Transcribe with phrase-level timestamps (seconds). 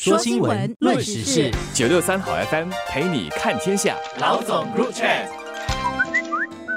[0.00, 3.96] 说新闻，论时事，九六三好 FM 陪你看天下。
[4.20, 5.08] 老总入场。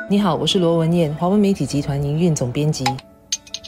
[0.09, 2.83] 你好，我是罗文艳，华文媒体集团营运总编辑。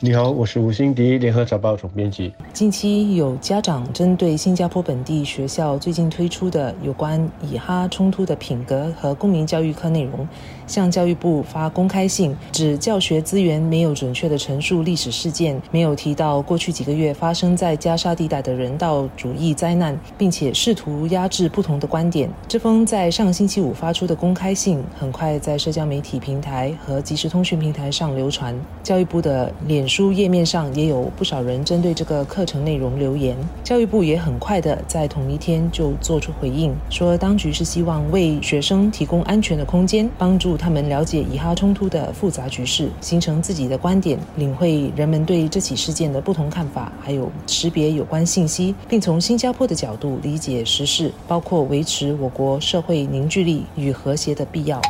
[0.05, 2.33] 你好，我是吴欣迪，联合早报总编辑。
[2.51, 10.27] 近期有家长针对新加坡本地学校最近推出的有关以哈冲突的品格和公民教育课内容，
[10.67, 22.29] 向教育部发公开信，指教学资源没有准确的陈述历史事件，没有提到过去几个月发生在加沙地带的人道主义灾难，并且试图压制不同的观点。
[22.45, 28.53] 这封在上星期五发出的公开信，很快在社交媒体平台和即时通讯平台上流传。
[28.83, 29.87] 教育部的脸。
[29.95, 54.81] 书页面上也有不少人针对这个课程内容留言，教育部也很快的在同一天就做出回应，说当局是希望为学生提供安全的空间，帮助他们了解以哈冲突的复杂局势，形成自己的观点，领会人们对这起事件的不同看法，还有识别有关信息，并从新加坡的角度理解时事，包括维持我国社会凝聚力与和谐的必要。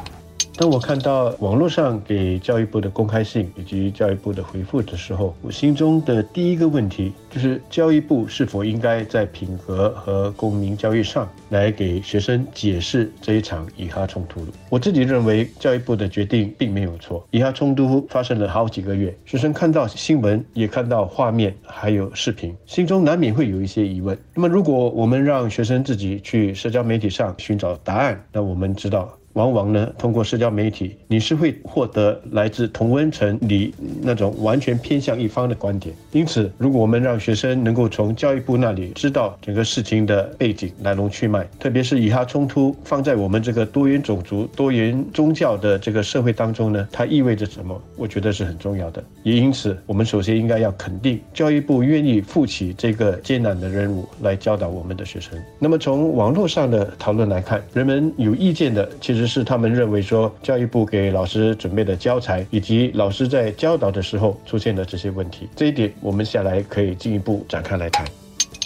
[0.56, 14.46] 当我看到网络上给教育部的公开信以及教育部的回复的时候，我心中的第一个问题就是教育部是否应该在品格和公民教育上来给学生解释这一场以哈冲突？
[14.70, 17.26] 我自己认为教育部的决定并没有错。
[17.32, 24.16] 以哈冲突发生了好几个月，学生看到新闻，也看到画面，还有视频，心中难免会有一些疑问。
[24.36, 29.12] 那么，如果我们让学生自己去社交媒体上寻找答案，那我们知道。
[29.34, 35.96] 往往呢，通过社交媒体，你是会获得来自同温层里那种完全偏向一方的观点。
[36.12, 47.82] 因此，如果我们让学生能够从教育部那里知道整个事情的背景来龙去脉，特别是以哈冲突放在我们这个多元种族、多元宗教的这个社会当中呢，它意味着什么？
[47.98, 49.04] 我觉得是很重要的。
[49.24, 55.32] 也因此，我们首先应该要肯定教育部愿意负起这个艰难的任务来教导我们的学生。
[55.58, 59.23] 那么，从网络上的讨论来看，人们有意见的其实。
[59.24, 68.06] 只是他们认为说，教育部给老师准备的教材，以及老师在教导的时候出现的这些问题，这一点我们下来可以进一步展开来谈。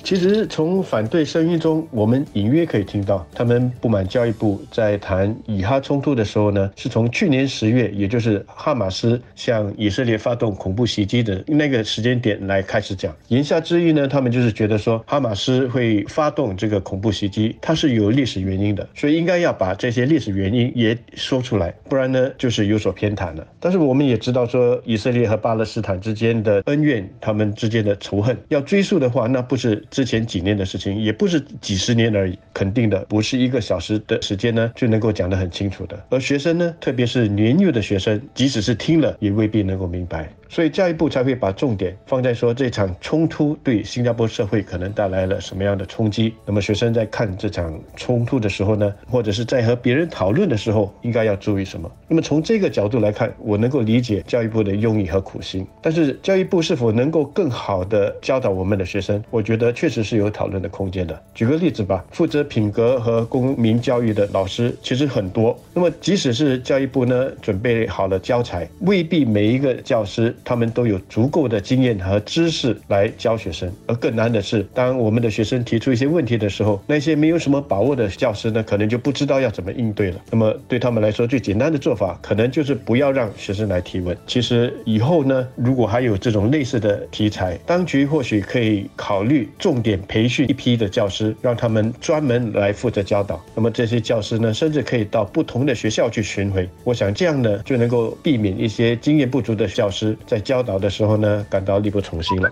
[0.07, 13.13] 其实从反对声音中，我们隐约可以听到，他们不满教育部在谈以哈冲突的时候呢，是从去年十月，也就是哈马斯向以色列发动恐怖袭击的那个时间点来开始讲。
[13.27, 23.45] 言下之意呢，他们就是觉得说，哈马斯会发动这个恐怖袭击，它是有历史原因的，所以应该要把这些历史原因也说出来，不然呢，就是有所偏袒了。
[23.59, 29.83] 但是我们也知道说，以色列和巴勒斯坦之间的恩怨，他们之间的仇恨，要追溯的话，那不是。
[29.97, 36.05] 之前几年的事情，也不是几十年而已，肯定的不是一个小时的时间呢就能够讲得很清楚的。
[36.11, 40.31] 而学生呢，特别是年幼的学生，即使是听了，也未必能够明白。
[40.49, 46.33] 所以教育部才会把重点放在说这场冲突对新加坡社会可能带来了什么样的冲击。
[46.45, 51.91] 那么学生在看这场冲突的时候呢，或者是在和别人讨论的时候，应该要注意什么？
[52.07, 55.65] 那么从这个角度来看，我能够理解教育部的用意和苦心。
[55.81, 59.23] 但是教育部是否能够更好的教导我们的学生？
[59.29, 61.21] 我觉得确实是有讨论的空间的。
[61.33, 65.57] 举个例子吧，负责品格和公民教育的老师其实很多。
[65.73, 70.33] 那么即使是教育部呢准备好了教材，未必每一个教师。
[70.43, 80.21] 他们都有足够的经验和知识来教学生，而更难的是，当我们的学生提出一些问题的时候，那些没有什么把握的教师呢，可能就不知道要怎么应对了。
[80.31, 84.15] 那么对他们来说，最简单的做法，可能就是不要让学生来提问。
[84.25, 93.43] 其实以后呢，如果还有这种类似的题材，当局或许可以考虑重点培训一批的教师，让他们专门来负责教导。
[93.55, 96.67] 那么这些教师呢，甚至可以到不同的学校去巡回。
[96.83, 100.17] 我想这样呢，就能够避免一些经验不足的教师。
[100.27, 102.51] 在教导的时候呢，感到力不从心了。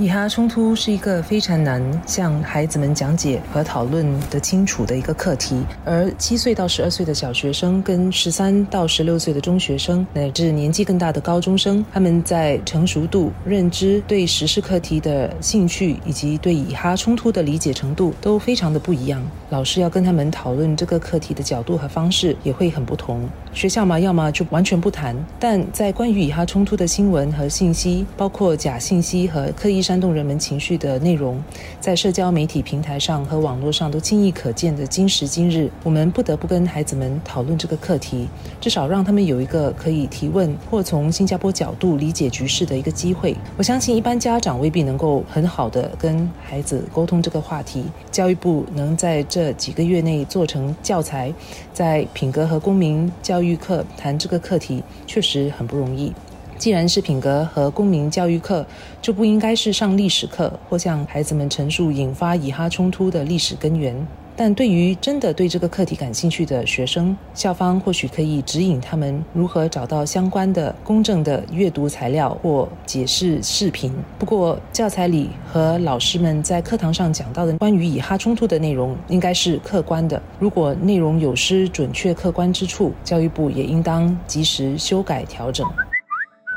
[0.00, 19.22] 以哈冲突是一个非常难向孩子们讲解和讨论的清楚的一个课题，而七岁到十二岁的小学生跟十三到十六岁的中学生，乃至年纪更大的高中生，他们在成熟度、认知、对时事课题的兴趣以及对以哈冲突的理解程度都非常的不一样。
[19.50, 23.28] 老师要跟他们讨论这个课题的角度和方式也会很不同。
[23.52, 29.84] 学校嘛，要么就完全不谈，但在关于以哈冲突的新闻和信息，包括假信息和刻意。
[29.90, 31.42] 煽动人们情绪的内容，
[31.80, 34.86] 在社交媒体平台上和网络上都轻易可见的。
[34.86, 38.28] 今时今日，我们不得不跟孩子们讨论这个课题，
[38.60, 43.36] 至少让他们有一个可以提问或从新加坡角度理解局势的一个机会。
[43.56, 47.84] 我相信，一般家长未必能够很好的跟孩子沟通这个话题。
[48.12, 51.34] 教育部能在这几个月内做成教材，
[51.72, 56.12] 在品格和公民教育课谈这个课题，确实很不容易。
[56.60, 58.66] 既然是品格和公民教育课，
[59.00, 63.96] 就不应该是上历史课或向孩子们陈述引发以哈冲突的历史根源。
[64.36, 73.90] 但对于真的对这个课题感兴趣的学生，校方或许可以指引他们如何找到相关的公正的阅读材料或解释视频。
[74.18, 80.20] 不过，教材里和老师们在课堂上讲到的关于以哈冲突的内容，应该是客观的。
[80.38, 85.66] 如果内容有失准确客观之处，教育部也应当及时修改调整。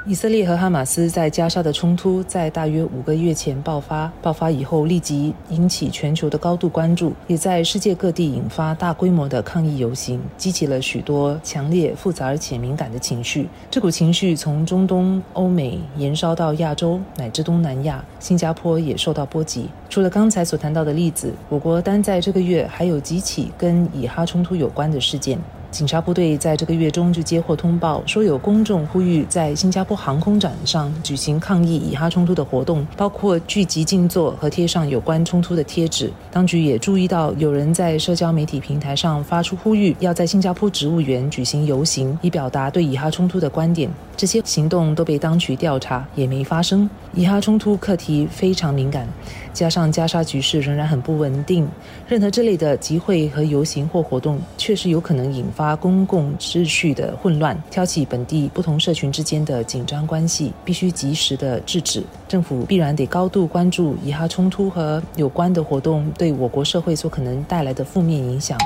[0.06, 13.48] 以色列和哈马斯在加沙的冲突在大约五个月前爆发，爆发以后立即引起全球的高度关注，也在世界各地引发大规模的抗议游行，激起了许多强烈、复杂而且敏感的情绪。
[13.72, 19.70] 这股情绪从中东、欧美延烧到亚洲乃至东南亚，新加坡也受到波及。
[19.90, 25.40] 除了刚才所谈到的例子，我国单在这个月还有几起跟以哈冲突有关的事件。
[25.74, 36.12] 警察部队在这个月中就接获通报，说有公众呼吁在新加坡航空展上举行抗议以哈冲突的活动，包括聚集静坐和贴上有关冲突的贴纸。
[36.32, 43.90] 当局也注意到有人在社交媒体平台上发出呼吁，要在新加坡植物园举行游行，以表达对以哈冲突的观点。
[44.16, 46.88] 这些行动都被当局调查，也没发生。
[47.16, 49.08] 以哈冲突课题非常敏感，
[49.54, 51.68] 加上加沙局势仍然很不稳定，
[52.08, 62.04] 任何这类的集会和游行或活动，确实有可能引发发公共秩序的混乱，挑起本地不同社群之间的紧张关系，必须及时的制止。
[62.28, 68.58] 政府必然得高度关注以哈冲突和有关的活动对我国社会所可能带来的负面影响。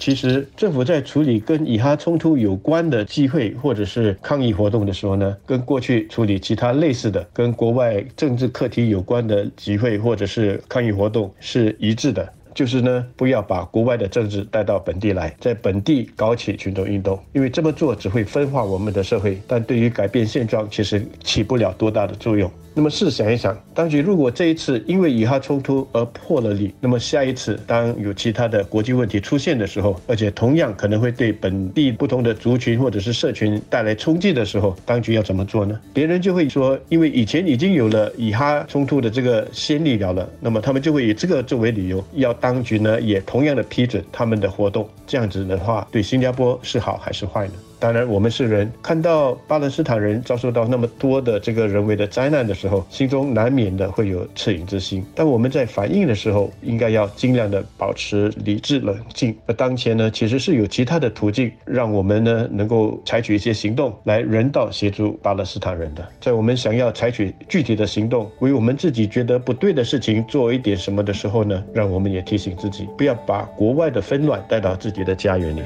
[0.00, 22.50] 其实，政府在处理跟以哈冲突有关的机会或者是抗议活动的时候呢，跟过去处理其他类似的跟国外政治课题有关的集会或者是抗议活动是一致的，就是呢，不要把国外的政治带到本地来，在本地搞起群众运动，因为这么做只会分化我们的社会，但对于改变现状其实起不了多大的作用。
[22.78, 35.80] 那么试想一想，当局如果这一次因为以哈冲突而破了例，那么下一次当有其他的国际问题出现的时候，而且同样可能会对本地不同的族群或者是社群带来冲击的时候，当局要怎么做呢？
[35.94, 44.86] 别人就会说，因为以前已经有了以哈冲突的这个先例了了，那么他们就会以这个作为理由，要当局呢也同样的批准他们的活动。
[45.06, 47.54] 这样子的话，对新加坡是好还是坏呢？
[47.78, 55.04] 当然，我们是人，看到巴勒斯坦人遭受到那么多的这个人为的灾难的时候，心中难免的会有恻隐之心。
[55.14, 59.36] 但我们在反应的时候，应该要尽量的保持理智冷静。
[59.46, 66.06] 而当前呢，其实是有其他的途径，让我们呢能够采取一些行动来人道协助巴勒斯坦人的。
[66.20, 75.60] 在我们想要采取具体的行动，为我们自己觉得不对的事情做一点什么的时候呢，让我们也提醒自己，不要把国外的纷乱带到自己的家园里。